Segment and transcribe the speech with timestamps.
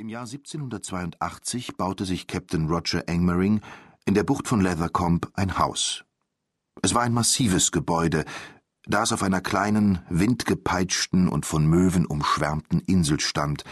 [0.00, 3.60] Im Jahr 1782 baute sich Captain Roger Angmering
[4.06, 6.06] in der Bucht von Leathercombe ein Haus.
[6.80, 8.24] Es war ein massives Gebäude,
[8.86, 13.64] da es auf einer kleinen, windgepeitschten und von Möwen umschwärmten Insel stand,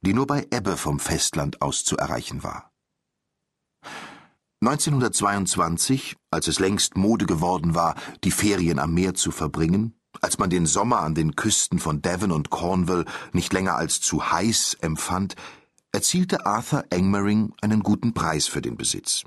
[0.00, 2.72] die nur bei Ebbe vom Festland aus zu erreichen war.
[4.62, 7.94] 1922, als es längst Mode geworden war,
[8.24, 12.32] die Ferien am Meer zu verbringen, als man den Sommer an den Küsten von Devon
[12.32, 15.36] und Cornwall nicht länger als zu heiß empfand,
[15.96, 19.24] erzielte Arthur Engmering einen guten Preis für den Besitz.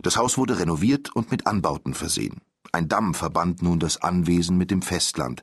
[0.00, 2.40] Das Haus wurde renoviert und mit Anbauten versehen.
[2.72, 5.42] Ein Damm verband nun das Anwesen mit dem Festland.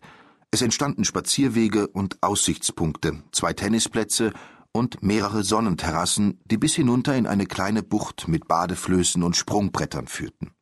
[0.50, 4.34] Es entstanden Spazierwege und Aussichtspunkte, zwei Tennisplätze
[4.72, 10.56] und mehrere Sonnenterrassen, die bis hinunter in eine kleine Bucht mit Badeflößen und Sprungbrettern führten.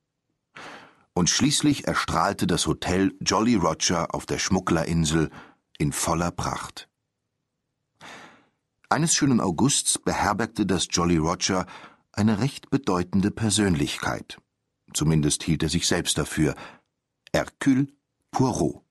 [1.13, 5.29] Und schließlich erstrahlte das Hotel Jolly Roger auf der Schmucklerinsel
[5.77, 6.89] in voller Pracht.
[8.89, 11.65] Eines schönen Augusts beherbergte das Jolly Roger
[12.11, 14.37] eine recht bedeutende Persönlichkeit.
[14.93, 16.55] Zumindest hielt er sich selbst dafür.
[17.33, 17.87] Hercule
[18.31, 18.81] Poirot.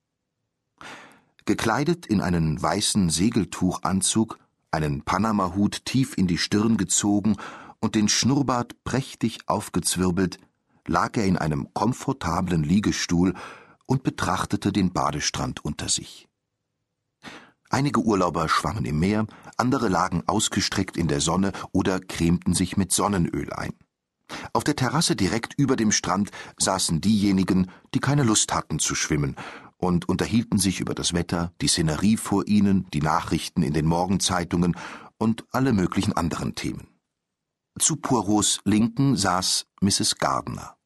[1.45, 4.39] Gekleidet in einen weißen Segeltuchanzug,
[4.71, 7.37] einen Panamahut tief in die Stirn gezogen
[7.81, 10.39] und den Schnurrbart prächtig aufgezwirbelt,
[10.87, 13.35] lag er in einem komfortablen Liegestuhl
[13.87, 16.29] und betrachtete den Badestrand unter sich.
[17.73, 22.93] Einige Urlauber schwammen im Meer, andere lagen ausgestreckt in der Sonne oder cremten sich mit
[22.93, 23.73] Sonnenöl ein.
[24.53, 29.37] Auf der Terrasse direkt über dem Strand saßen diejenigen, die keine Lust hatten zu schwimmen
[29.79, 34.77] und unterhielten sich über das Wetter, die Szenerie vor ihnen, die Nachrichten in den Morgenzeitungen
[35.17, 36.89] und alle möglichen anderen Themen.
[37.79, 40.17] Zu Poirots Linken saß Mrs.
[40.17, 40.77] Gardner.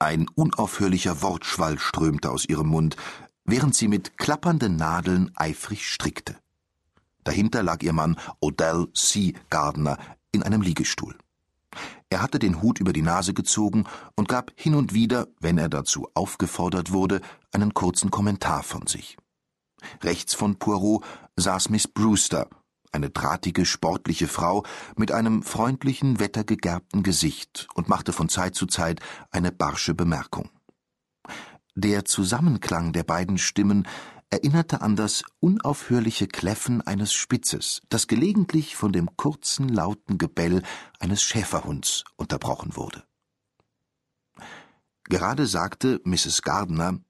[0.00, 2.96] Ein unaufhörlicher Wortschwall strömte aus ihrem Mund,
[3.50, 6.36] während sie mit klappernden Nadeln eifrig strickte.
[7.24, 9.34] Dahinter lag ihr Mann Odell C.
[9.50, 9.98] Gardner
[10.32, 11.16] in einem Liegestuhl.
[12.08, 13.84] Er hatte den Hut über die Nase gezogen
[14.16, 17.20] und gab hin und wieder, wenn er dazu aufgefordert wurde,
[17.52, 19.16] einen kurzen Kommentar von sich.
[20.02, 21.04] Rechts von Poirot
[21.36, 22.48] saß Miss Brewster,
[22.92, 24.64] eine drahtige, sportliche Frau
[24.96, 30.50] mit einem freundlichen, wettergegerbten Gesicht und machte von Zeit zu Zeit eine barsche Bemerkung.
[31.82, 33.88] Der Zusammenklang der beiden Stimmen
[34.28, 40.62] erinnerte an das unaufhörliche Kläffen eines Spitzes, das gelegentlich von dem kurzen, lauten Gebell
[40.98, 43.04] eines Schäferhunds unterbrochen wurde.
[45.04, 46.42] Gerade sagte Mrs.
[46.42, 47.00] Gardner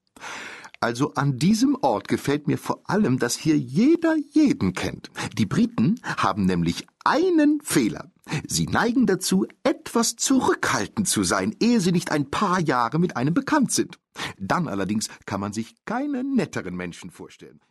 [0.80, 5.10] also an diesem Ort gefällt mir vor allem, dass hier jeder jeden kennt.
[5.36, 8.10] Die Briten haben nämlich einen Fehler.
[8.46, 13.34] Sie neigen dazu, etwas zurückhaltend zu sein, ehe sie nicht ein paar Jahre mit einem
[13.34, 13.98] bekannt sind.
[14.38, 17.60] Dann allerdings kann man sich keine netteren Menschen vorstellen.